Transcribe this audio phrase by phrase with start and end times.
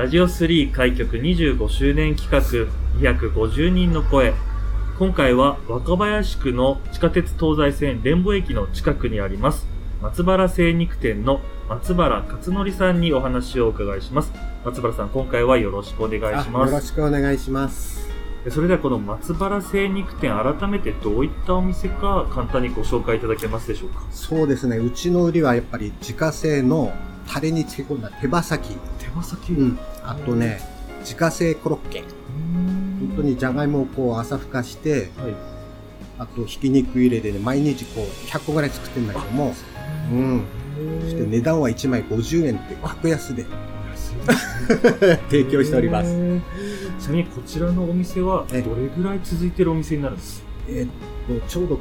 [0.00, 2.40] ラジオ3開局25周年企画
[3.02, 4.32] 250人の声。
[4.98, 9.66] 今回は若林区の地下鉄東西線連母駅の近くにあります
[10.00, 14.32] 松原精肉店の松原勝則さんにお話をお伺いします。
[14.64, 16.72] 松原さん、今回はよろしくお願いします。
[16.72, 18.08] よろしくお願いします。
[18.48, 24.06] それではこの松原精肉店、改めてどういったお店か簡単にご紹介いただけますでしょうか？
[24.10, 26.90] そうですね、うちの売りはやっぱり自家製の
[27.28, 28.78] タレに漬け込んだ手羽先。
[29.12, 29.78] 手羽先うん。
[30.02, 30.60] あとね、
[31.00, 32.04] 自家製コロッケ。
[33.00, 35.34] 本当にじゃがいもをこう朝ふかして、はい。
[36.18, 39.54] あとひき肉入れでね、毎日こう100個ぐらい作ってるんだけども、
[40.12, 40.44] うん。
[41.02, 43.44] そして値段は1枚50円って格安で
[45.30, 46.10] 提供しております。
[46.98, 48.62] ちなみにこちらのお店はどえれ
[48.96, 50.40] ぐらい続いてるお店になるんです？
[50.42, 51.80] かえーっと、ちょうど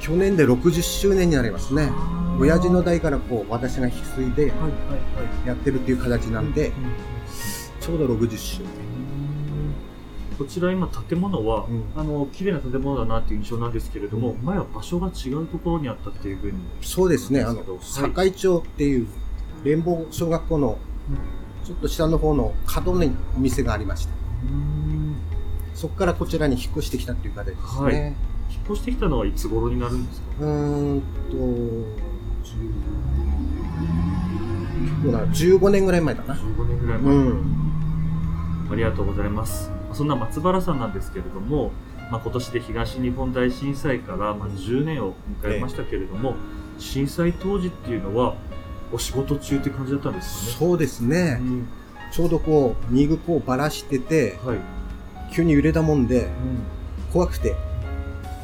[0.00, 1.90] 去年で60周年になりますね。
[2.38, 4.52] 親父の代からこう私が引き継いで。
[5.46, 6.72] やってるっていう形なんで、
[7.80, 8.60] ちょうど60周。
[8.62, 8.68] 年。
[10.38, 11.84] こちら今建物は、うん。
[11.96, 17.66] あの綺麗な建物だなっていう印象なんですけれども、前は場所が違うところにあったっていうふうにそうですね、あの、はい。
[17.80, 19.06] 堺町っていう
[19.62, 20.78] 連邦小学校の
[21.64, 24.12] ちょっと下の方の角にお店がありまして、
[25.74, 27.84] そこからこちらに引っ越してきたっていう形ですね。
[27.84, 27.94] はい。
[27.94, 30.26] 引っ越してきたのはいつ頃になるんですか？
[30.40, 32.03] うーんと、10
[35.04, 36.34] どうだろう15年ぐらい前だな。
[36.34, 37.64] 15年ぐらいう前、ん。
[38.72, 39.70] ありがとうございます。
[39.92, 41.72] そんな松原さんなんですけれども、
[42.10, 46.34] まあ、今年で東日本大震災からまあ10年を迎えましたけれども、
[46.78, 48.34] 震災当時っていうのは
[48.92, 50.58] お仕事中って感じだったんですよね。
[50.58, 51.38] そうですね。
[51.40, 51.68] うん。
[52.10, 54.58] ちょうどこう、荷具こうばらしてて、はい、
[55.32, 56.28] 急に揺れたもんで、う
[57.12, 57.56] 怖くて、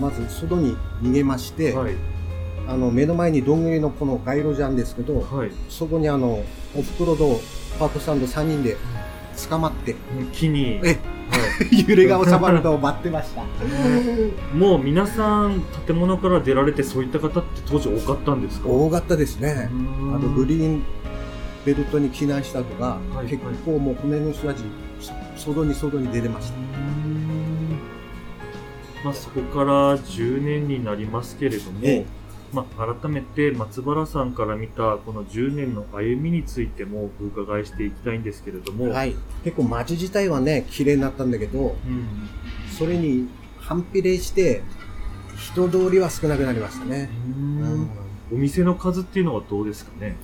[0.01, 1.95] まず外に逃げまして、ん、はい
[2.69, 5.51] あの、目の前にどんぐりのこの街路樹あるんですけど、はい。
[5.69, 6.43] そこにあの、
[6.77, 7.41] おふくろと
[7.79, 8.77] パートさんと3人で
[9.49, 9.97] 捕まって、
[10.33, 10.99] 木に、え、
[11.31, 11.41] は
[11.89, 13.43] 揺れが収まるのを待ってました。
[13.43, 13.45] い、
[14.57, 18.69] もう皆さん建物から出られてそういった方って当時多かったんですか？
[18.69, 19.69] 大型ですね。
[20.13, 20.83] ああの、グリーン
[21.65, 24.63] ベルトに避難したとか、はい結構もう骨の人たち、
[25.37, 26.55] そ外に外に出てました。
[29.05, 32.20] まあ、そこから10年になりますけれども、ええ
[32.53, 39.15] まあ、改めて松原さんから見たこの10年の歩みについてもお伺いしていきたいんですけれども、はい。
[39.45, 42.29] 結構街自体はね、綺麗になったんだけど、うん
[42.77, 43.29] それに
[43.59, 44.63] 反比例して、
[45.37, 47.11] 人通りは少なくなりましたね。
[47.27, 47.91] うん
[48.33, 50.17] お店の数っていうのはどうですかね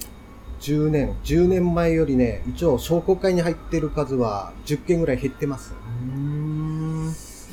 [0.61, 5.75] ？10年、10年前よりね、一応商工会に入ってる数は10件ぐらい減ってます。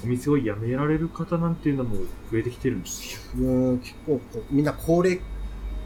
[0.03, 1.95] お店を辞められる方なんていうのも
[2.31, 3.45] 増えてきてるんですよ。
[3.45, 5.19] うん、結構こうみんな高齢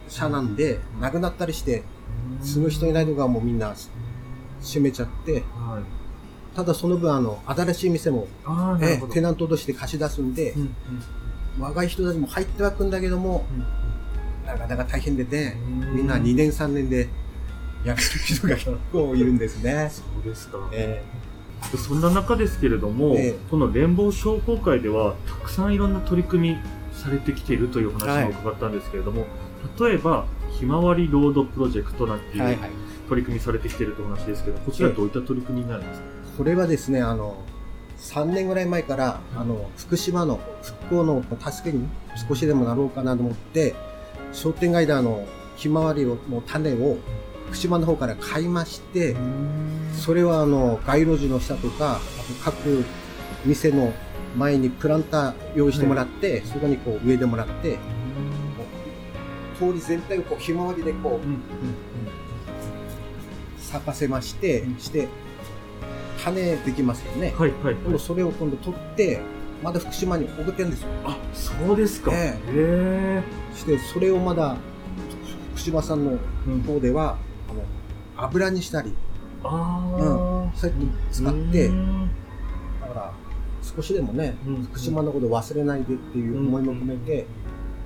[0.09, 1.83] 者なんで、亡くなったりして、
[2.41, 3.75] 住む人いないのがもうみんな
[4.61, 6.55] 閉めちゃって、はい。
[6.55, 8.27] ただその分あの、新しい店も。
[8.81, 10.75] えテナントとして貸し出すんでう、ん
[11.59, 13.65] 若い人たちも入ってはくんだけども、うん
[14.47, 17.09] なかなか大変でね、うんみんな2年3年で
[17.83, 19.89] 辞める人が結構いるんですね。
[19.91, 20.57] そうですか。
[20.71, 21.03] え
[21.77, 23.35] そんな中ですけれども、ええ。
[23.49, 26.57] この連邦商工会ではたくさんいろんな取り組み
[26.93, 29.25] されてきているというお話を伺ったんですけれども、
[29.79, 32.69] 例えばひまわりロードプロジェクトなんていうえはいはい。
[33.07, 36.07] 取り組みされてきているというお話ですけどこちらはどういった取り組みになるんですか、
[36.37, 37.41] これはですね、あの、
[37.99, 41.87] 3年ぐらい前から、あの、福島の復興の助けに
[42.27, 43.75] 少しでもなろうかなと思って、
[44.33, 45.25] 商店街であの、
[45.55, 46.97] ひまわりの種を
[47.47, 49.15] 福島の方から買いまして、
[49.93, 52.01] それはあの、街路樹の下とか、あと
[52.43, 52.83] 各
[53.45, 53.93] 店の
[54.37, 57.79] 前にプランター用意してもらって、そこにこう植えてもらって、
[59.57, 61.27] 通り全体をこうひまわりでこう
[63.59, 64.79] 咲かせまして、うん。
[64.79, 65.07] して、
[66.23, 67.33] 種できますよね。
[67.37, 69.21] はいはい今度それを今度取って、
[69.63, 70.89] まだ福島に送ってるんですよ。
[71.05, 73.23] あそうですか、えへえ。
[73.55, 74.57] して、それをまだ、
[75.55, 76.17] 福島さんの
[76.47, 77.17] うん方では、
[78.17, 78.93] 油にしたり、
[79.43, 82.09] ああ、そうやって使ってうん
[82.81, 83.13] だから、
[83.61, 87.25] 少しでもね、うん福島のこと忘れないでっていう思いも込めて、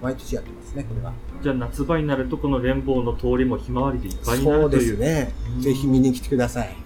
[0.02, 1.14] 毎年やってますね、これは。
[1.42, 4.96] じゃあ夏場になるとこの連峰の通りもひまわりでいっぱいになそうでるという。
[4.96, 5.62] すねうん。
[5.62, 6.76] ぜひ見に来てください。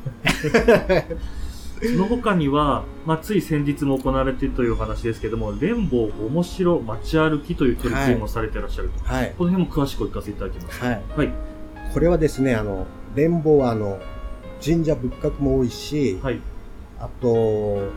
[1.84, 9.04] その他には、まあ、つい先日も行われているというお話ですけども、連峰面白街歩きという取り組みもされていらっしゃると。
[9.04, 9.34] はい。
[9.38, 10.84] この辺も詳しくお聞かせいただきます。
[10.84, 11.02] はい。
[11.18, 11.34] はい。
[11.94, 14.00] これはですね、あの、連峰はあの、
[14.64, 16.40] 神社仏閣も多いし、はい。
[17.00, 17.90] あと、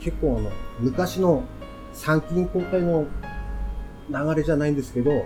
[0.00, 0.50] 結構あの、
[0.80, 1.44] 昔の
[1.92, 3.06] 参勤交代の
[4.10, 5.22] 流れじゃないんですけど、はい。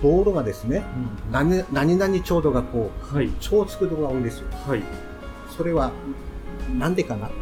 [0.00, 0.84] 道路がですね、
[1.26, 3.30] うん何何々町道がこう、はい。
[3.40, 4.46] 超つくところが多いんですよ。
[4.66, 4.82] はい。
[5.56, 5.92] それは、
[6.78, 7.36] なんでかなって、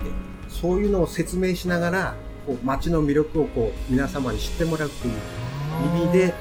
[0.49, 2.15] そういうのを説明しながら、
[2.47, 5.15] こう街の魅力をこう、皆様に知ってもらうという
[6.05, 6.35] 意味で、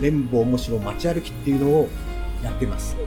[0.00, 1.88] 連峰面白街歩きっていうのを
[2.42, 2.96] やってます。
[2.96, 3.02] こ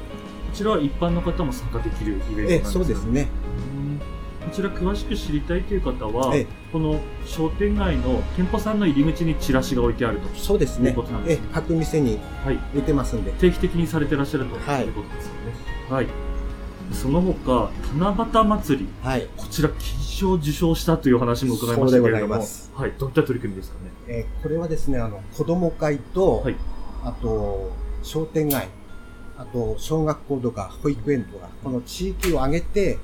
[0.54, 3.28] ちらは一般の方も参加できるイベントなんですええ、かそうですね。
[3.76, 4.02] うん
[4.42, 10.28] こちら詳しく知りたいという方は、ええこの商店街の店舗さんの入り口にチラシが置いてあると。
[10.40, 11.24] そうですねということなん。
[11.26, 12.60] ですねええ、各店にはい。
[12.74, 13.32] 出てますんで。
[13.34, 15.54] 定期的にされてらっしゃるとはいいうことですよね。
[15.90, 16.08] はい。
[16.94, 18.88] その他、七夕祭り。
[19.04, 19.28] はい。
[19.38, 22.36] こちら、金賞受賞したという話も伺いましたけれども。
[22.38, 22.94] ますはい。
[22.98, 23.92] どういった取り組みですかね。
[24.08, 26.56] えーこれはですね、あの、子供会と、はい
[27.04, 27.72] あと、
[28.04, 28.70] 商店街、
[29.42, 33.00] あと、小学校とか保育園とか、この地域を挙げて、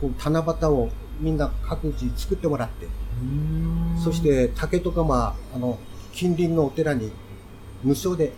[0.00, 0.90] こう、七夕を
[1.20, 2.86] みんな各自作ってもらって、
[4.04, 5.78] そし、て竹とかまあ、あの、
[6.12, 7.12] 近隣のお寺に
[7.82, 8.32] 無償で、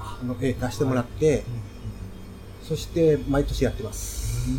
[0.00, 1.44] あの、えー出してもらって、
[2.62, 4.50] そして毎年やってます。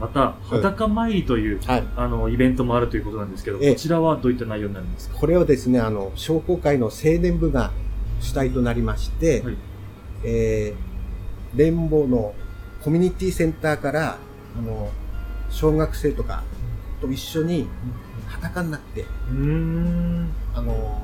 [0.00, 1.84] また、裸参りという、はい。
[1.96, 3.72] あの、イベントもあるということなんですけど、ええ。
[3.74, 5.16] こちらはどういった内容になるんですか？
[5.18, 7.72] これはですね、あの、商工会の青年部が
[8.20, 9.56] 主体となりまして、はい
[10.24, 12.34] えー、連邦の
[12.82, 14.18] コミュニティセンターから、
[14.58, 14.90] あの、
[15.50, 16.42] 小学生とか
[17.00, 17.68] と一緒に
[18.26, 19.04] 裸になって。
[20.54, 21.02] あの、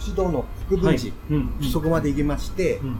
[0.00, 1.52] 指導の副分寺、うん。
[1.60, 1.70] うん。
[1.70, 2.96] そこまで行きましてう、ん。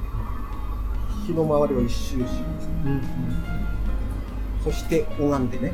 [1.27, 2.69] 日の周りを一周します。
[2.85, 3.03] うん。
[4.65, 5.73] そして、拝んでね、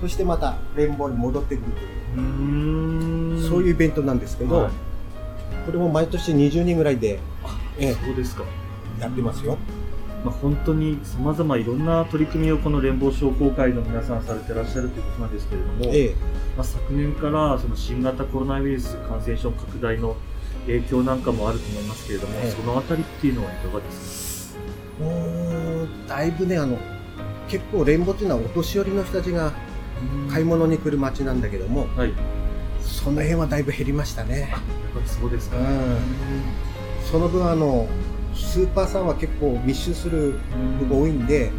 [0.00, 3.48] そしてまた連邦に戻ってくるという。
[3.48, 4.72] そういうイベントなんですけど、はい。
[5.66, 7.18] これも毎年20人ぐらいで、
[7.80, 8.44] えそうですか。
[8.98, 9.58] えやってますよ。
[10.24, 16.14] まあ、本当に様々いろんな取り組みをこの連邦商工会の皆さんされてらっしゃるということなんですけれども、ええ
[16.56, 20.16] まあ、昨年からその新型コロナウイルス感染症拡大の
[20.66, 24.58] 影響なんかもあると思いますけれども、ええそのあたりっていうのはいかがです
[25.00, 26.78] うーんだいぶね、あの、
[27.48, 29.56] 結構連邦っていうのはお年寄りの人たちがか
[30.30, 32.10] 買い物に来る街なんだけども、はい。
[32.10, 32.18] やっ
[32.82, 34.52] その辺はだいぶ減りましたね。
[34.94, 35.56] ぱりそうですか。
[35.56, 35.64] うん。
[37.10, 37.88] その分あの、
[38.34, 40.38] スーパーさんは結構密集する
[40.80, 41.50] のが多いんで、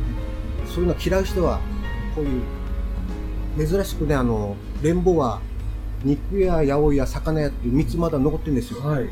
[0.66, 1.60] そういうの嫌う人は、
[2.16, 5.42] こういう、珍しくね、あの、連邦は、
[6.04, 8.82] 肉や八百屋、魚屋っていう3つまだ残ってるんですよ。
[8.82, 9.06] はい。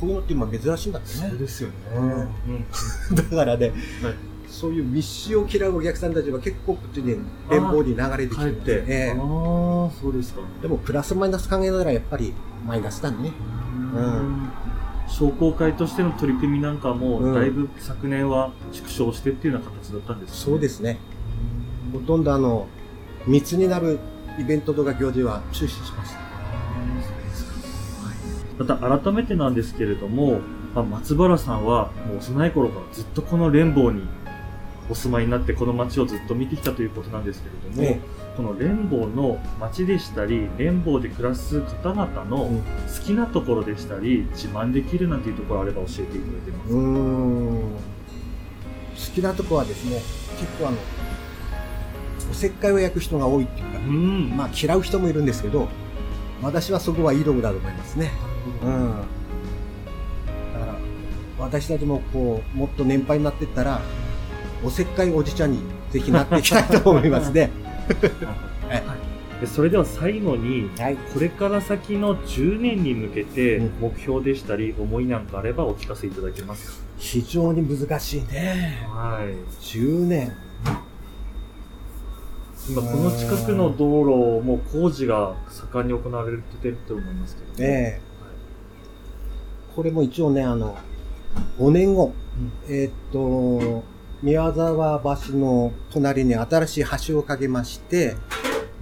[0.00, 1.38] こういうのって今珍しいんだってね。
[1.38, 1.74] ですよね。
[1.94, 2.26] うんうん
[3.14, 4.14] だからね、はい
[4.50, 7.16] そういう密集を嫌うお客さんたちは結構こっちに
[7.48, 8.84] 連邦に流れてきてて。
[8.84, 10.40] ええああ、そうですか。
[10.60, 12.34] でもプラスマイナス考えならやっぱり
[12.66, 13.32] マイナスだね。
[13.94, 14.49] うん
[15.10, 20.98] 商工会としての取り組みなんかも、うんだいぶ昨年は縮小してっていうような形だったんですねそうですね。
[21.92, 22.66] ほとんどあの、
[23.26, 23.98] 密になる
[24.38, 26.20] イベントとか行事は中止しました。
[28.58, 30.40] また改めてなんですけれども、
[30.74, 34.06] まあ、松原さんはもう幼い頃からずっとこの連邦に
[34.90, 38.00] お住まいになってこの街をずっと見てきたということなんですけれども、え
[38.36, 42.64] この連邦の街でしたり連邦で暮らす方々のうん好
[43.04, 47.90] きなところでしたり自慢できるなんていうところあれば教えていただけます。
[49.10, 49.96] 好きなとこはですね、
[50.38, 50.76] 結構あの、
[52.30, 55.68] おせっかいを焼く人が多いっていうか、うんまあ嫌う人もいるんですけど、
[56.42, 58.12] 私はそこはいいとこだと思いますね。
[58.62, 58.90] うん。
[60.52, 60.74] だから、
[61.38, 63.80] 私たちもこう、もっと年配になっていったら、
[64.62, 65.60] おせっかいおじちゃんに
[65.90, 67.50] ぜひなっていきたいと思いますね。
[69.40, 70.96] でそれでは最後にはい。
[70.96, 73.72] これから先の10年に向けてうん。
[73.80, 78.86] 目標でしたり思いなんかあればお聞かせいただけます非常に難しいね。
[78.86, 79.32] かはい。
[79.62, 80.32] 10年。
[82.68, 87.98] 今この近くの道路も工事が盛んに行われてると思いますけどえ。
[87.98, 88.10] え
[89.74, 90.76] これも一応ね、あの、
[91.58, 92.12] 5年後、
[92.68, 93.82] えーっと、
[94.22, 98.16] 宮沢橋の隣に新しい橋を架けまして、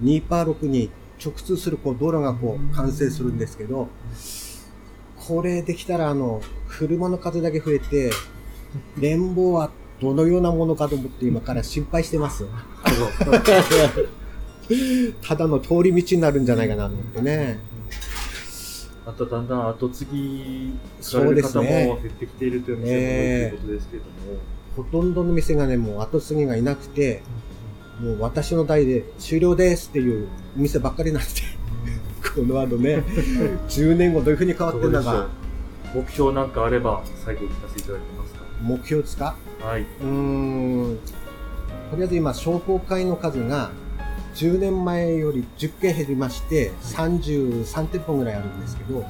[0.03, 0.89] 2パー6に
[1.23, 3.87] 直通するこう道路がこう完成するんですけど、
[5.15, 8.11] これできたらあの、車の数だけ増えて、
[8.99, 12.45] 連邦はどのようなものかと思って今から心配してます。
[15.21, 17.59] ただの通り道になるんじゃないかなと思ってね。
[19.05, 24.39] まただんだん後継ぎさそうでれる方も減ってきているという店も多いということですけれども、
[24.79, 27.21] ほとんどの店がね、もう後継ぎがいなくて、
[27.99, 31.41] もう私の代で終了ですっていう店ばっかりになって、
[32.33, 33.03] この後ね、
[33.67, 35.19] 10年後どういう風に変わってんだか。
[35.19, 35.29] う、
[35.95, 38.39] 目標なんかあれば最後聞かせていただけますか？
[38.61, 39.35] 目標ですか？
[39.61, 39.81] はい。
[39.81, 40.07] うー
[40.93, 40.99] ん、
[41.91, 43.71] とりあえず今、商工会の数が
[44.35, 49.01] 10年前より10件減りまして、33店舗ぐらいあるんですけど、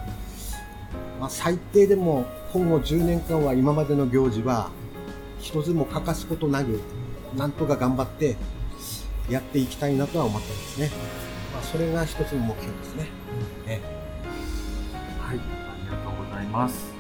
[1.20, 4.72] まあ、最低でも今後10年間は今までの行事は
[5.40, 6.80] 一つも欠かすことなく、
[7.36, 8.36] なんとか頑張って
[9.30, 10.92] やっていきたいなとは思ってますね。
[11.54, 13.08] まあ、それが一つの目標ですね。
[13.68, 13.82] え
[15.22, 15.42] はい、あ
[15.84, 16.94] りがとうございます。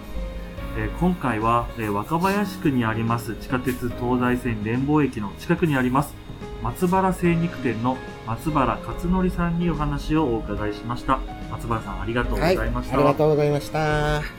[0.78, 6.14] えー今回は、えー若林区にあります地下鉄東西線連邦駅の近くにあります
[6.62, 11.20] 松原精肉店の松原勝則さんにお話をお伺いしました。
[11.52, 12.96] 松原さんありがとうござはい、いました。
[12.96, 14.39] ありがとうございました。